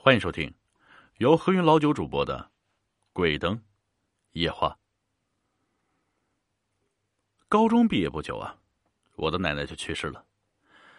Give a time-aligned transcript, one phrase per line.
[0.00, 0.54] 欢迎收听
[1.16, 2.38] 由何云老九主播的
[3.12, 3.60] 《鬼灯
[4.30, 4.68] 夜话》。
[7.48, 8.56] 高中毕业不久啊，
[9.16, 10.24] 我的奶奶就去世了。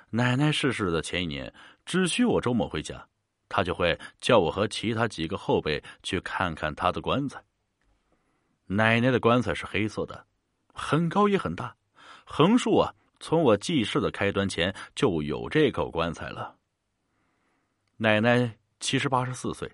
[0.09, 1.51] 奶奶逝世的前一年，
[1.85, 3.07] 只需我周末回家，
[3.47, 7.41] 她就会叫我和其他几个后辈去看看她的棺材。
[8.65, 10.27] 奶奶的棺材是黑色的，
[10.73, 11.73] 很高也很大，
[12.25, 16.57] 横竖啊，从我记事的开端前就有这口棺材了。
[17.95, 18.58] 奶奶。
[18.79, 19.71] 七十八十四岁，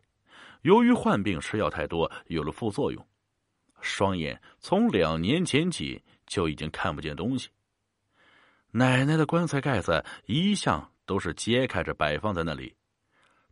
[0.62, 3.08] 由于患病吃药太多，有了副作用，
[3.82, 7.50] 双眼从两年前起就已经看不见东西。
[8.72, 12.76] 奶奶的棺材盖子一向都是揭开着摆放在那里，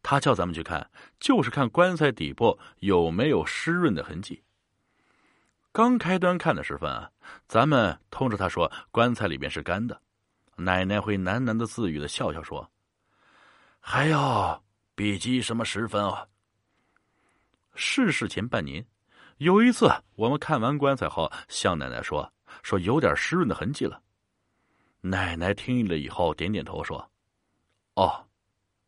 [0.02, 0.90] 他叫咱们去看，
[1.20, 4.44] 就是看棺材底部有没有湿润的痕迹。
[5.72, 7.10] 刚开端看的时分啊，
[7.48, 10.02] 咱们通知他说棺材里面是干的，
[10.56, 12.70] 奶奶会喃喃的自语的笑笑说
[13.80, 14.63] ：“还要。”
[14.96, 16.28] 笔记什么时分啊？
[17.74, 18.86] 逝世前半年，
[19.38, 22.32] 有一次我们看完棺材后，向奶奶说
[22.62, 24.00] ：“说有点湿润的痕迹了。”
[25.02, 27.12] 奶奶听了以后点点头说
[27.96, 28.28] ：“哦，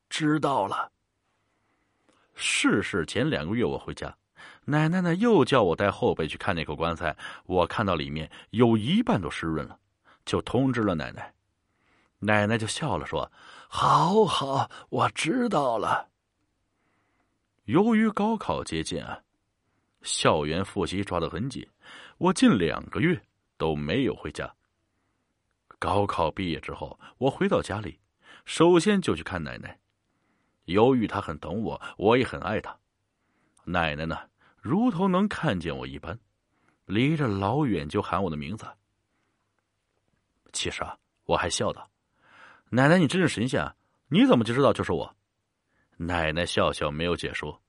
[0.08, 0.92] 知道了。”
[2.36, 4.16] 逝世前两个月我回家，
[4.66, 9.80] 奶奶呢又叫我带后辈去看那口棺材，我看到里面有一半都湿润了，
[10.24, 11.34] 就通知了奶奶。
[12.20, 13.32] 奶奶就笑了说。
[13.78, 16.10] 好好，我知道了。
[17.66, 19.22] 由于高考接近啊，
[20.02, 21.68] 校园复习抓得很紧，
[22.18, 23.22] 我近两个月
[23.58, 24.50] 都没有回家。
[25.78, 28.00] 高考毕业之后，我回到家里，
[28.46, 29.78] 首先就去看奶奶。
[30.64, 32.80] 由于她很懂我，我也很爱她。
[33.66, 34.18] 奶奶呢，
[34.62, 36.18] 如同能看见我一般，
[36.86, 38.66] 离着老远就喊我的名字。
[40.54, 41.86] 其实啊，我还笑道。
[42.70, 43.76] 奶奶，你真是神仙啊！
[44.08, 45.16] 你怎么就知道就是我？
[45.98, 47.62] 奶奶笑笑，没有解说。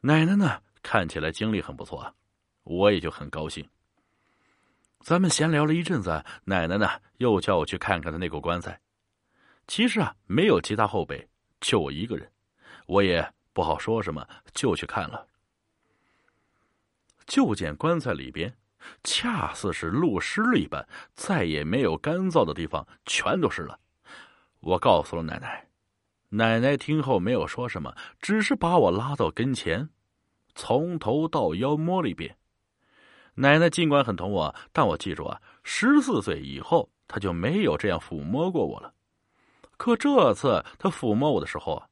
[0.00, 2.14] 奶奶呢，看起来精力很不错啊，
[2.62, 3.68] 我也就很高兴。
[5.00, 8.80] 咱们闲聊了一阵子，奶奶呢又叫我去看看她那口棺材。
[9.66, 11.28] 其实啊，没有其他后辈，
[11.60, 12.30] 就我一个人，
[12.86, 15.26] 我也不好说什么，就去看了。
[17.26, 18.54] 就见棺材里边。
[19.02, 23.78] 恰似是露湿了一般，再也没有干燥的地方，全都湿了。
[24.60, 25.68] 我告诉了奶奶，
[26.30, 29.90] 奶奶听后没有说什么，只是把我拉到跟前，
[30.54, 32.36] 从头到腰摸了一遍。
[33.34, 38.94] 奶奶尽管很疼我，但我记住啊，十四岁以后，她就没有这样抚摸过我了。
[39.76, 41.88] 可这次她抚摸我的时候啊，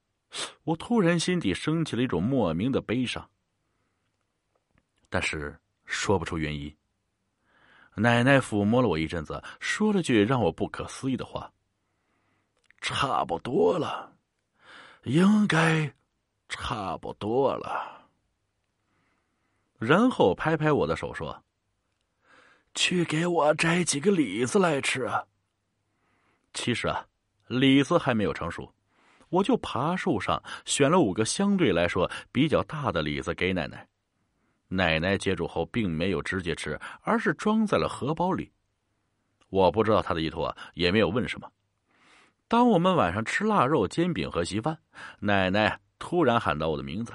[0.62, 3.28] 我突然心底升起了一种莫名的悲伤，
[5.10, 6.74] 但是说不出原因。
[7.94, 11.52] 奶奶抚摸了我一阵子，说了句让我不可思议的话
[12.80, 14.14] ：“差不多了，
[15.04, 15.92] 应该
[16.48, 18.08] 差不多了。”
[19.78, 21.44] 然后拍拍我的手说
[22.74, 25.10] ：“去给我摘几个李子来吃。”
[26.54, 27.06] 其实啊，
[27.46, 28.72] 李子还没有成熟，
[29.28, 33.86] 我就爬树上选了五个相对来说比较大的李子给奶奶。
[34.74, 38.50] 奶奶接住后，并没有直接吃，而是装在了荷包里。
[39.50, 41.52] 我不知道她的意图啊，也没有问什么。
[42.48, 44.78] 当我们晚上吃腊肉、煎饼和稀饭，
[45.20, 47.14] 奶奶突然喊到我的名字：“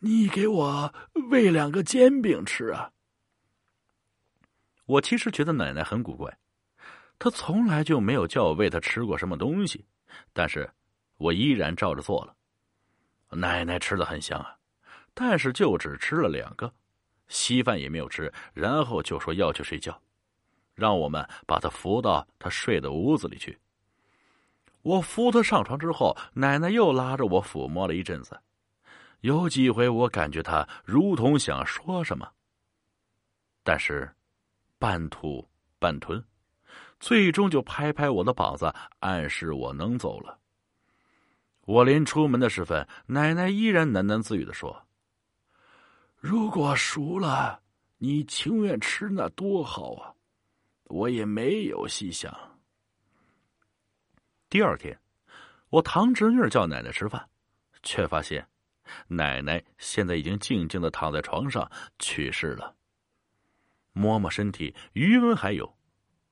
[0.00, 0.94] 你给我
[1.30, 2.90] 喂两个煎饼吃啊！”
[4.86, 6.38] 我其实觉得奶奶很古怪，
[7.18, 9.84] 她从来就没有叫我喂她吃过什么东西，
[10.32, 10.70] 但是
[11.18, 12.34] 我依然照着做了。
[13.30, 14.56] 奶奶吃的很香啊。
[15.18, 16.70] 但是就只吃了两个，
[17.26, 19.98] 稀饭也没有吃，然后就说要去睡觉，
[20.74, 23.58] 让我们把他扶到他睡的屋子里去。
[24.82, 28.38] 我扶他上床之后，奶奶又拉着我抚摸了一阵子，
[29.20, 32.30] 有几回我感觉他如同想说什么，
[33.62, 34.14] 但是
[34.78, 35.48] 半吐
[35.78, 36.22] 半吞，
[37.00, 40.38] 最终就拍拍我的膀子，暗示我能走了。
[41.62, 44.85] 我临出门的时分，奶奶依然喃喃自语的说。
[46.18, 47.60] 如果熟了，
[47.98, 50.12] 你情愿吃那多好啊！
[50.84, 52.32] 我也没有细想。
[54.48, 54.98] 第二天，
[55.68, 57.28] 我堂侄女叫奶奶吃饭，
[57.82, 58.46] 却发现
[59.08, 62.74] 奶奶现在已经静静的躺在床上去世了。
[63.92, 65.76] 摸摸身体，余温还有，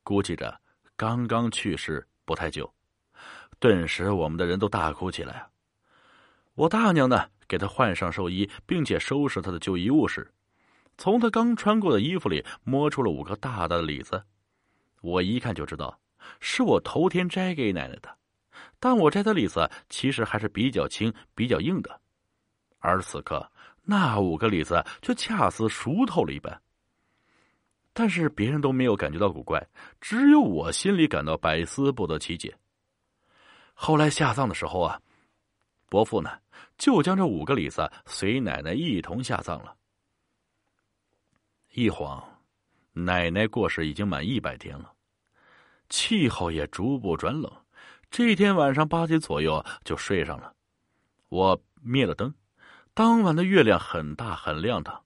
[0.03, 0.61] 估计着
[0.97, 2.73] 刚刚去世不太久。
[3.59, 5.47] 顿时，我们的人都大哭起来。
[6.55, 7.31] 我大娘呢？
[7.49, 10.33] 给他换上寿衣，并且收拾他的旧衣物时，
[10.97, 14.23] 从他刚穿过的衣服里摸出了五个大大的李子。
[15.01, 15.99] 我一看就知道，
[16.41, 18.17] 是我头天摘给奶奶的。
[18.79, 22.01] 但我摘的李子其实还是比较轻、比较硬的，
[22.79, 23.51] 而此刻
[23.83, 26.61] 那五个李子却恰似熟透了一般。
[27.93, 29.65] 但是别人都没有感觉到古怪，
[30.01, 32.57] 只有我心里感到百思不得其解。
[33.73, 35.01] 后来下葬的时候啊，
[35.89, 36.31] 伯父呢
[36.77, 39.77] 就将这五个李子随奶奶一同下葬了。
[41.73, 42.23] 一晃，
[42.93, 44.93] 奶奶过世已经满一百天了，
[45.89, 47.51] 气候也逐步转冷。
[48.11, 50.55] 这天晚上八点左右就睡上了，
[51.29, 52.33] 我灭了灯，
[52.95, 55.05] 当晚的月亮很大很亮堂。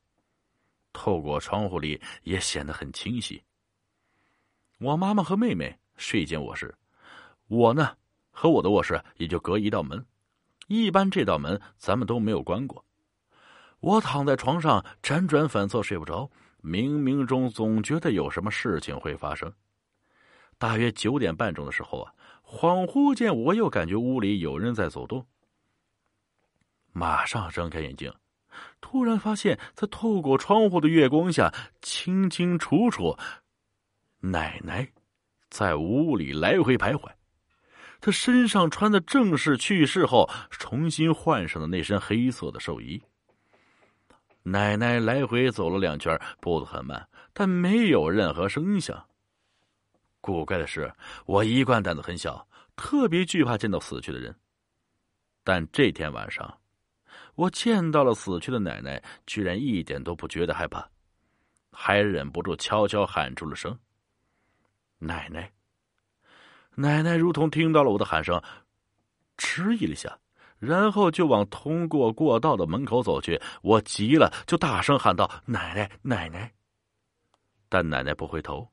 [0.92, 3.42] 透过窗户里也显得很清晰。
[4.78, 6.74] 我妈妈和妹妹睡一间卧室，
[7.46, 7.96] 我呢
[8.30, 10.04] 和我的卧室也就隔一道门，
[10.68, 12.84] 一般这道门咱们都没有关过。
[13.80, 16.30] 我躺在床上辗转反侧睡不着，
[16.62, 19.52] 冥冥中总觉得有什么事情会发生。
[20.58, 22.12] 大约九点半钟的时候啊，
[22.44, 25.24] 恍惚间我又感觉屋里有人在走动，
[26.92, 28.12] 马上睁开眼睛。
[28.80, 33.16] 突然发现，在透过窗户的月光下，清清楚楚，
[34.18, 34.90] 奶奶
[35.48, 37.08] 在屋里来回徘徊。
[38.00, 43.02] 他身上穿的正是去世后重新换上的那身黑色的寿衣。
[44.42, 49.04] 奶奶来回走了两圈，步子很慢，但没有任何声响。
[50.20, 50.92] 古怪的是，
[51.26, 54.34] 我一贯胆子很小，特别惧怕见到死去的人，
[55.44, 56.58] 但这天晚上。
[57.34, 60.88] 我见到了死去的奶奶，居然一点都不觉得害怕，
[61.70, 63.78] 还忍不住悄悄喊出了声
[64.98, 65.52] ：“奶奶！”
[66.80, 68.40] 奶奶如同听到了我的喊声，
[69.36, 70.16] 迟疑了一下，
[70.60, 73.40] 然后就往通过过道的门口走去。
[73.62, 76.54] 我急了，就大声喊道：“奶奶，奶奶！”
[77.68, 78.70] 但奶奶不回头，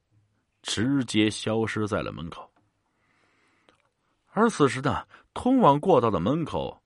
[0.61, 2.47] 直接消失在了门口。
[4.33, 6.79] 而此时呢，通往过道的门口。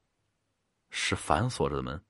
[0.90, 2.02] 是反锁着的门。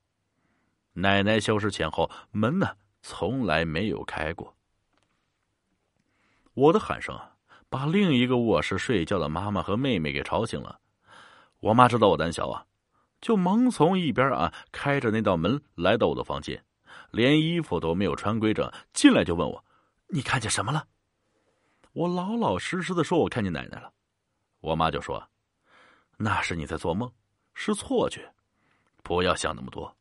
[0.93, 4.55] 奶奶消失前后，门呢从来没有开过。
[6.53, 7.35] 我的喊声啊，
[7.69, 10.79] 把另一个卧室睡觉的妈妈和妹妹给吵醒了。
[11.59, 12.65] 我妈知道我胆小啊，
[13.21, 16.63] 就忙从一边啊开着那道门来到我的房间，
[17.11, 19.63] 连衣服都没有穿规整，进来就问我
[20.07, 20.87] ：“你看见什么了？”
[21.93, 23.91] 我老老实实的说：“我看见奶奶了。”
[24.61, 25.29] 我妈就说
[26.17, 27.11] ：“那是你在做梦，
[27.53, 28.33] 是错觉。”
[29.03, 29.95] 不要想那么多，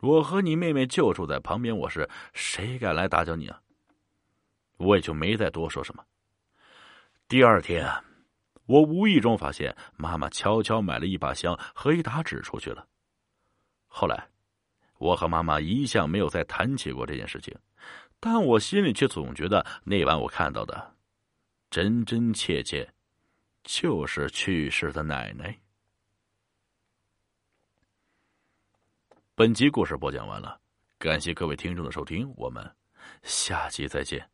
[0.00, 3.60] 我和你妹妹就住在旁边卧室，谁敢来打搅你啊？
[4.78, 6.04] 我也就没再多说什么。
[7.32, 7.90] 第二天，
[8.66, 12.86] 我无意中发现妈妈悄悄买了一把香和一沓纸出去了。
[13.86, 14.28] 后来，
[14.98, 17.58] 我和妈妈一向没有再谈起过这件事情，
[18.20, 20.94] 但我心里却总觉得那晚我看到的，
[21.70, 22.86] 真真切切，
[23.64, 25.58] 就是去世的奶奶。
[29.34, 30.60] 本集故事播讲完了，
[30.98, 32.76] 感谢各位听众的收听，我们
[33.22, 34.31] 下期再见。